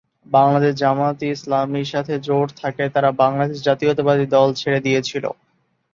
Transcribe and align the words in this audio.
বাংলাদেশ 0.31 0.73
জামায়াত-ই-ইসলামীর 0.75 1.91
সাথে 1.93 2.13
জোট 2.27 2.47
থাকায় 2.61 2.91
তারা 2.95 3.09
বাংলাদেশ 3.21 3.57
জাতীয়তাবাদী 3.67 4.25
দল 4.35 4.49
ছেড়ে 4.53 4.79
দিয়েছিল। 4.79 5.25